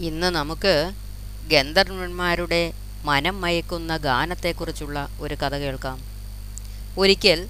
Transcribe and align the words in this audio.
ഇന്ന് 0.00 0.26
നമുക്ക് 0.26 0.92
ഗന്ധർവന്മാരുടെ 1.48 2.72
മനം 3.04 3.40
മയക്കുന്ന 3.40 3.96
ഗാനത്തെക്കുറിച്ചുള്ള 3.96 5.08
ഒരു 5.20 5.34
കഥ 5.34 5.54
കേൾക്കാം. 5.54 6.00
ഒരിക്കൽ 6.98 7.48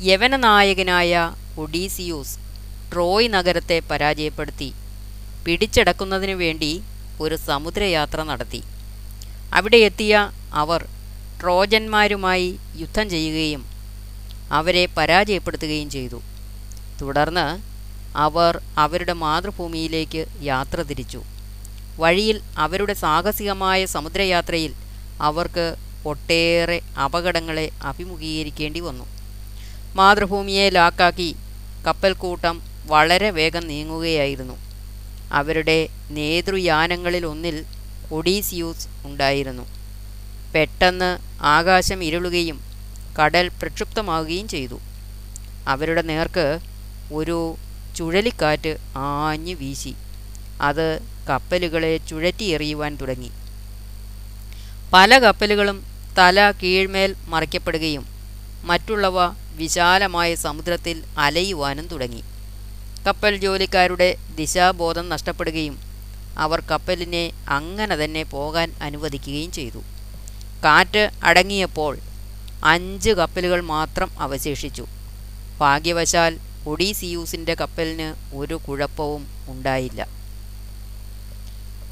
യവന 0.00 0.36
നായകനായ 0.36 1.34
ഒഡീസിയൂസ് 1.58 2.38
ട്രോയ് 2.92 3.28
നഗരത്തെ 3.28 3.82
പരാജയപ്പെടുത്തി 3.90 4.72
പിടിച്ചടക്കുന്നതിനു 5.44 6.34
വേണ്ടി 6.34 6.82
ഒരു 7.20 7.36
സമുദ്രയാത്ര 7.36 8.22
നടത്തി. 8.22 8.62
അവിടെ 9.54 9.76
എത്തിയ 9.76 10.30
അവർ 10.52 10.86
ട്രോജന്മാരുമായി 11.40 12.58
യുദ്ധം 12.76 13.10
ചെയ്യുകയും 13.10 13.66
അവരെ 14.52 14.86
പരാജയപ്പെടുത്തുകയും 14.86 15.90
ചെയ്തു. 15.90 16.22
തുടർന്ന് 17.02 17.58
അവർ 18.16 18.60
അവരുടെ 18.78 19.12
മാതൃഭൂമിയിലേക്ക് 19.12 20.26
യാത്ര 20.40 20.82
തിരിച്ചു. 20.82 21.22
വഴിയിൽ 21.98 22.40
അവരുടെ 22.56 22.92
സാഹസികമായ 22.92 23.86
സമുദ്രയാത്രയിൽ 23.86 24.72
അവർക്ക് 25.20 25.76
ഒട്ടേറെ 26.06 26.80
അപകടങ്ങളെ 27.04 27.70
അഭിമുഖീകരിക്കേണ്ടി 27.82 28.80
വന്നു. 28.80 29.06
മാതൃഭൂമിയെ 29.94 30.70
ലാക്കാക്കി 30.70 31.36
കപ്പൽക്കൂട്ടം 31.86 32.62
വളരെ 32.86 33.30
വേഗം 33.30 33.66
നീങ്ങുകയായിരുന്നു. 33.66 34.56
അവരുടെ 35.32 35.88
നേതൃയാനങ്ങളിൽ 36.10 37.26
ഒന്നിൽ 37.26 37.64
ഒഡീസിയൂസ് 38.12 38.88
ഉണ്ടായിരുന്നു. 39.04 39.64
പെട്ടെന്ന് 40.54 41.10
ആകാശം 41.40 42.04
ഇരുളുകയും 42.04 42.60
കടൽ 43.18 43.48
പ്രക്ഷുബ്ധമാവുകയും 43.48 44.48
ചെയ്തു. 44.48 44.78
അവരുടെ 45.66 46.02
നേർക്ക് 46.02 46.46
ഒരു 47.12 47.38
ചുഴലിക്കാറ്റ് 47.96 48.72
ആഞ്ഞു 48.96 49.54
വീശി. 49.54 49.94
അത് 50.60 51.02
കപ്പലുകളെ 51.28 51.96
ചുഴറ്റി 51.96 52.08
ചുഴറ്റിയെറിയുവാൻ 52.08 52.96
തുടങ്ങി. 52.96 53.30
പല 54.92 55.18
കപ്പലുകളും 55.18 55.84
തല 56.18 56.50
കീഴ്മേൽ 56.50 57.14
മറിക്കപ്പെടുകയും 57.26 58.06
മറ്റുള്ളവ 58.64 59.26
വിശാലമായ 59.56 60.34
സമുദ്രത്തിൽ 60.34 61.02
അലയുവാനും 61.18 61.86
തുടങ്ങി. 61.86 62.22
കപ്പൽ 63.06 63.36
ജോലിക്കാരുടെ 63.36 64.16
ദിശാബോധം 64.36 65.08
നഷ്ടപ്പെടുകയും 65.08 65.78
അവർ 66.38 66.60
കപ്പലിനെ 66.60 67.32
അങ്ങനെ 67.48 67.96
തന്നെ 67.96 68.22
പോകാൻ 68.22 68.72
അനുവദിക്കുകയും 68.82 69.52
ചെയ്തു. 69.52 69.78
കാറ്റ് 70.64 71.10
അടങ്ങിയപ്പോൾ 71.24 71.98
അഞ്ച് 72.64 73.10
കപ്പലുകൾ 73.10 73.60
മാത്രം 73.60 74.10
അവശേഷിച്ചു. 74.20 74.86
ഭാഗ്യവശാൽ 75.58 76.38
ഒഡീസിയൂസിന്റെ 76.66 77.54
കപ്പലിന് 77.54 78.36
ഒരു 78.36 78.54
കുഴപ്പവും 78.54 79.26
ഉണ്ടായില്ല. 79.48 80.17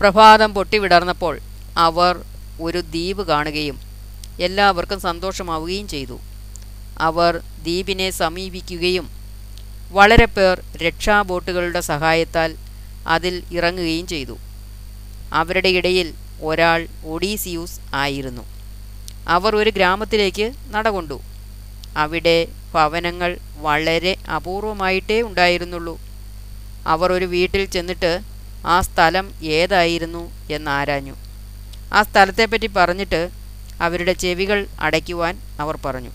പ്രഭാതം 0.00 0.54
പൊട്ടിവിടർന്നപ്പോൾ 0.54 1.40
അവർ 1.76 2.24
ഒരു 2.60 2.78
ദ്വീപ് 2.78 3.26
കാണുകയും 3.26 3.80
എല്ലാവർക്കും 4.40 5.00
സന്തോഷമാവുകയും 5.00 5.88
ചെയ്തു. 5.88 6.20
അവർ 6.98 7.36
ദ്വീപിനെ 7.36 8.10
സമീപിക്കുകയും 8.10 9.10
വളരെ 9.90 10.26
പേർ 10.26 10.62
രക്ഷാബോട്ടുകളുടെ 10.82 11.80
സഹായത്താൽ 11.80 12.56
അതിൽ 13.06 13.42
ഇറങ്ങുകയും 13.52 14.06
ചെയ്തു. 14.06 14.36
അവരുടെ 15.32 15.68
ഇടയിൽ 15.68 16.14
ഒരാൾ 16.42 16.86
ഒഡീസിയൂസ് 17.04 17.80
ആയിരുന്നു. 17.94 18.44
അവർ 19.28 19.56
ഒരു 19.56 19.70
ഗ്രാമത്തിലേക്ക് 19.70 20.52
നടകൊണ്ടു. 20.70 21.20
അവിടെ 21.96 22.48
ഭവനങ്ങൾ 22.74 23.38
വളരെ 23.56 24.16
അപൂർവമായിട്ടേ 24.36 25.22
ഉണ്ടായിരുന്നുള്ളൂ. 25.22 25.98
അവർ 26.86 27.12
ഒരു 27.12 27.24
വീട്ടിൽ 27.24 27.64
ചെന്നിട്ട് 27.64 28.35
ആ 28.66 28.80
സ്ഥലം 28.80 29.44
ഏതായിരുന്നു 29.44 30.32
എന്നാരാഞ്ഞു 30.50 31.14
ആ 31.92 32.02
സ്ഥലത്തെപ്പറ്റി 32.02 32.66
പറഞ്ഞിട്ട് 32.66 33.30
അവരുടെ 33.80 34.12
ചെവികൾ 34.12 34.66
അടയ്ക്കുവാൻ 34.80 35.38
അവർ 35.60 35.78
പറഞ്ഞു. 35.84 36.10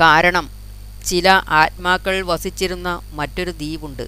കാരണം 0.00 0.50
ചില 1.06 1.28
ആത്മാക്കൾ 1.28 2.22
വസിച്ചിരുന്ന 2.22 3.00
മറ്റൊരു 3.12 3.50
ദ്വീപുണ്ട്. 3.50 4.06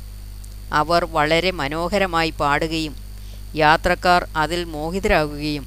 അവർ 0.72 1.04
വളരെ 1.04 1.50
മനോഹരമായി 1.50 2.30
പാടുകയും 2.30 2.96
യാത്രക്കാർ 3.54 4.28
അതിൽ 4.36 4.64
മോഹിതരാകുകയും 4.64 5.66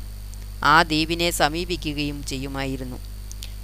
ആ 0.63 0.83
ദ്വീപിനെ 0.83 1.31
സമീപിക്കുകയും 1.31 2.25
ചെയ്യുമായിരുന്നു. 2.25 2.97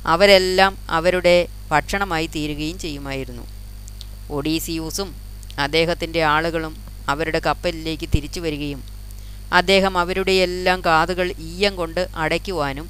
അവരെല്ലാം 0.06 0.78
അവരുടെ 0.90 1.48
ഭക്ഷണമായി 1.72 2.28
തീരുകയും 2.28 2.80
ചെയ്യുമായിരുന്നു. 2.80 3.44
ഒഡീസിയൂസും 4.30 5.16
അദ്ദേഹത്തിന്റെ 5.60 6.24
ആളുകളും 6.24 6.85
അവരുടെ 7.08 7.40
കപ്പലിലേക്ക് 7.40 8.10
തിരിച്ചു 8.16 8.40
വരികയും 8.40 8.84
അദ്ദേഹം 9.54 9.98
അവരുടെ 9.98 10.32
എല്ലാം 10.32 10.82
കാതുകൾ 10.86 11.32
ഈയം 11.40 11.76
കൊണ്ട് 11.76 12.08
അടയ്ക്കുവാനും 12.16 12.90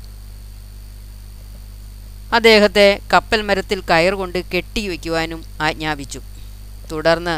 അദ്ദേഹത്തെ 2.33 2.99
കപ്പൽ 3.13 3.41
മരത്തിൽ 3.41 3.81
കയറുകൊണ്ട് 3.81 4.43
കെട്ടിവെക്കുവാനും 4.53 5.45
ആജ്ഞാപിച്ചു. 5.61 6.21
തുടർന്ന് 6.91 7.35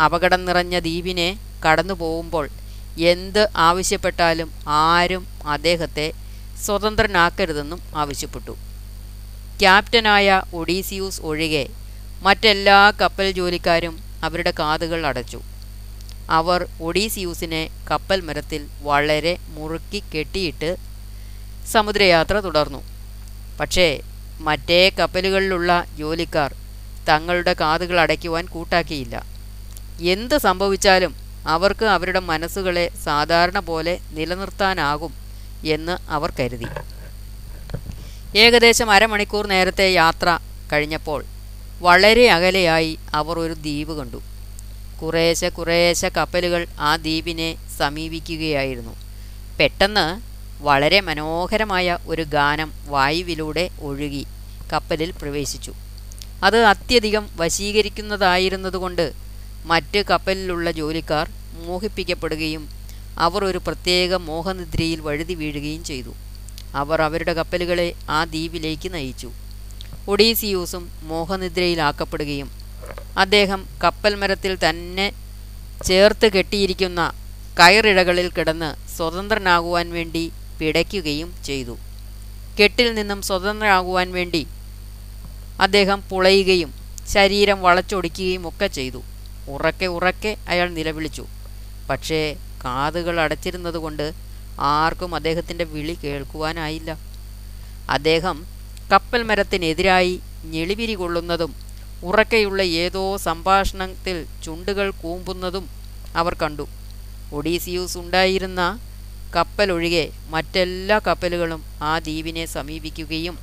അപകടം 0.00 0.44
നിറഞ്ഞ 0.44 0.78
ദ്വീപിനെ 0.78 1.38
കടന്നു 1.66 1.94
പോകുമ്പോൾ 1.94 2.48
എന്ത് 2.98 3.48
ആവശ്യപ്പെട്ടാലും 3.56 4.50
ആരും 4.68 5.26
അദ്ദേഹത്തെ 5.46 6.12
സ്വതന്ത്രനാക്കരുതെന്നും 6.64 7.80
ആവശ്യപ്പെട്ടു. 7.96 8.56
ക്യാപ്റ്റനായ 9.60 10.42
ഒഡീസിയൂസ് 10.54 11.20
ഒഴികെ 11.20 11.68
മറ്റെല്ലാ 12.22 12.92
കപ്പൽ 13.00 13.30
ജോലിക്കാരും 13.30 13.98
അവരുടെ 14.24 14.52
കാതുകൾ 14.58 15.06
അടച്ചു. 15.06 15.40
അവർ 16.30 16.66
ഒഡീസിയൂസിനെ 16.80 17.70
കപ്പൽ 17.90 18.20
മരത്തിൽ 18.20 18.66
വളരെ 18.82 19.38
മുറുക്കി 19.48 20.02
കെട്ടിയിട്ട് 20.14 20.76
സമുദ്രയാത്ര 21.70 22.40
തുടർന്നു. 22.40 22.82
പക്ഷേ 23.60 24.00
മറ്റേ 24.40 24.88
കപ്പലുകളിലുള്ള 24.88 25.84
ജോലിക്കാർ 25.98 26.54
തങ്ങളുടെ 27.08 27.54
കാതുകൾ 27.60 28.00
അടയ്ക്കുവാൻ 28.00 28.46
കൂട്ടാക്കിയില്ല. 28.46 29.24
എന്ത് 30.00 30.38
സംഭവിച്ചാലും 30.38 31.16
അവർക്ക് 31.46 31.84
അവരുടെ 31.84 32.20
മനസ്സുകളെ 32.20 32.90
സാധാരണ 33.04 33.58
പോലെ 33.58 33.98
നിലനിർത്താനാകും 34.10 35.14
എന്ന് 35.64 36.10
അവർ 36.10 36.32
കരുതി. 36.40 36.66
ഏകദേശം 38.38 38.90
അരമണിക്കൂർ 38.90 39.46
നേരത്തെ 39.46 39.92
യാത്ര 39.92 40.38
കഴിഞ്ഞപ്പോൾ 40.72 41.24
വളരെ 41.78 42.28
അകലെയായി 42.30 42.98
അവർ 43.14 43.38
ഒരു 43.38 43.52
ദ്വീപ് 43.52 43.92
കണ്ടു. 43.92 44.22
കുറേശ്ശെ 45.02 45.48
കുറേശ്ശെ 45.48 46.08
കപ്പലുകൾ 46.08 46.66
ആ 46.78 46.96
ദ്വീപിനെ 46.96 47.56
സമീപിക്കുകയായിരുന്നു. 47.78 48.96
പെട്ടെന്ന് 49.60 50.20
വളരെ 50.62 51.00
മനോഹരമായ 51.00 51.98
ഒരു 52.06 52.22
ഗാനം 52.22 52.72
വായുവിലൂടെ 52.86 53.70
ഒഴുകി 53.80 54.26
കപ്പലിൽ 54.72 55.10
പ്രവേശിച്ചു. 55.10 55.74
അത് 56.44 56.56
അത്യധികം 56.56 57.28
വശീകരിക്കുന്നതായിരുന്നതുകൊണ്ട് 57.36 59.12
മറ്റ് 59.64 60.04
കപ്പലിലുള്ള 60.10 60.70
ജോലിക്കാർ 60.70 61.30
മോഹിപ്പിക്കപ്പെടുകയും 61.52 62.68
അവർ 63.18 63.44
ഒരു 63.44 63.58
പ്രത്യേക 63.58 64.14
മോഹനിദ്രയിൽ 64.14 65.00
വഴുതി 65.00 65.34
വീഴുകയും 65.34 65.84
ചെയ്തു. 65.84 66.14
അവർ 66.74 67.02
അവരുടെ 67.02 67.32
കപ്പലുകളെ 67.32 67.92
ആ 68.10 68.24
ദ്വീപിലേക്ക് 68.24 68.94
നയിച്ചു. 68.94 69.30
ഒഡീസിയൂസും 70.08 70.90
മോഹനിദ്രയിലാക്കപ്പെടുകയും 71.02 72.59
അദ്ദേഹം 73.16 73.66
കപ്പൽ 73.84 74.14
മരത്തിൽ 74.14 74.56
തന്നെ 74.56 75.12
ചേർത്ത് 75.84 76.32
കെട്ടിയിരിക്കുന്ന 76.32 77.12
കയറിഴകളിൽ 77.60 78.30
കിടന്ന് 78.30 78.96
സ്വതന്ത്രനാകുവാൻ 78.96 79.92
വേണ്ടി 79.92 80.32
പിടയ്ക്കുകയും 80.60 81.34
ചെയ്തു. 81.44 81.78
കെട്ടിൽ 82.60 82.94
നിന്നും 82.94 83.22
സ്വതന്ത്രനാകുവാൻ 83.22 84.12
വേണ്ടി 84.12 84.46
അദ്ദേഹം 85.60 86.02
പുളയുകയും 86.10 86.74
ശരീരം 87.08 87.62
വളച്ചൊടിക്കുകയും 87.62 88.48
ഒക്കെ 88.48 88.66
ചെയ്തു. 88.66 89.02
ഉറക്കെ 89.48 89.86
ഉറക്കെ 89.86 90.36
അയാൾ 90.48 90.70
നിലവിളിച്ചു. 90.70 91.26
പക്ഷേ 91.90 92.36
കാതുകൾ 92.64 93.20
അടച്ചിരുന്നതുകൊണ്ട് 93.20 94.12
ആർക്കും 94.60 95.14
അദ്ദേഹത്തിന്റെ 95.14 95.64
വിളി 95.64 95.98
കേൾക്കുവാനായില്ല. 96.04 96.98
അദ്ദേഹം 97.90 98.46
കപ്പൽ 98.92 99.22
മരത്തിനെതിരായി 99.22 100.20
ഞെളിവിരി 100.44 100.92
കൊള്ളുന്നതും 100.92 101.69
ഉറക്കെയുള്ള 102.02 102.62
ഏതോ 102.62 103.16
സംഭാഷണത്തിൽ 103.16 104.26
ചുണ്ടുകൾ 104.44 104.90
കൂമ്പുന്നതും 104.90 105.68
അവർ 106.16 106.34
കണ്ടു. 106.34 106.68
ഒഡീസിയൂസ് 107.32 107.98
ഉണ്ടായിരുന്ന 107.98 108.78
കപ്പലൊഴികെ 109.36 110.10
മറ്റെല്ലാ 110.28 111.00
കപ്പലുകളും 111.06 111.64
ആ 111.82 111.98
ദ്വീപിനെ 111.98 112.46
സമീപിക്കുകയും 112.46 113.38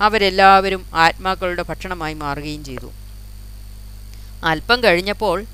അവരെല്ലാവരും 0.00 0.86
ആത്മാക്കളുടെ 0.94 1.62
ഭക്ഷണമായി 1.62 2.14
മാറുകയും 2.14 2.64
ചെയ്തു. 2.64 2.90
അല്പം 4.44 4.84
കഴിഞ്ഞപ്പോൾ 4.84 5.44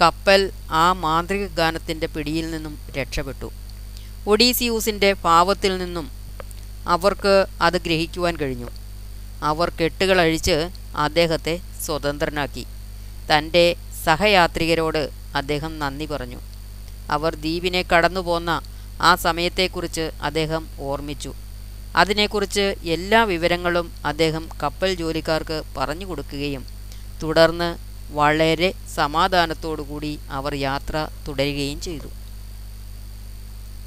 കപ്പൽ 0.00 0.50
ആ 0.70 0.92
മാന്ത്രിക 0.92 1.46
ഗാനത്തിന്റെ 1.46 2.06
പിടിയിൽ 2.06 2.50
നിന്നും 2.50 2.78
രക്ഷപ്പെട്ടു. 2.98 3.50
ഒഡീസിയൂസിന്റെ 4.26 5.12
ഭാവത്തിൽ 5.12 5.78
നിന്നും 5.78 6.10
അവർക്ക് 6.86 7.46
അത് 7.62 7.82
ഗ്രഹിക്കുവാൻ 7.82 8.36
കഴിഞ്ഞു. 8.36 8.68
അവർ 9.42 9.72
കെട്ടുകളഴിച്ച് 9.80 10.70
അദ്ദേഹത്തെ 10.96 11.60
സ്വതന്ത്രനാക്കി. 11.80 12.64
തന്റെ 13.30 13.64
സഹയാത്രികരോട് 14.04 15.02
അദ്ദേഹം 15.36 15.78
നന്ദി 15.78 16.06
പറഞ്ഞു. 16.06 16.40
അവർ 17.10 17.34
ദ്വീപിനെ 17.34 17.82
കടന്നു 17.82 18.20
പോന്ന 18.20 18.50
ആ 19.00 19.14
സമയത്തെക്കുറിച്ച് 19.14 20.10
അദ്ദേഹം 20.22 20.68
ഓർമ്മിച്ചു. 20.78 21.32
അതിനെക്കുറിച്ച് 21.96 22.74
എല്ലാ 22.94 23.20
വിവരങ്ങളും 23.24 23.92
അദ്ദേഹം 24.04 24.48
കപ്പൽ 24.62 24.94
ജോലിക്കാർക്ക് 24.94 25.62
പറഞ്ഞു 25.76 26.06
കൊടുക്കുകയും 26.06 26.64
തുടർന്ന് 27.22 27.70
വളരെ 28.12 28.68
സമാധാനത്തോടു 28.94 29.82
കൂടി 29.82 30.18
അവർ 30.30 30.54
യാത്ര 30.54 31.08
തുടരുകയും 31.28 31.80
ചെയ്തു. 31.80 32.08